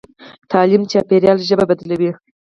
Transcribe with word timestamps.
تعلیم 0.51 0.83
چاپېریال 0.91 1.39
ژبه 1.47 1.65
بدلوي. 1.69 2.11